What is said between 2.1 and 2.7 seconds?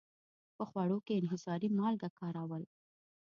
کارول.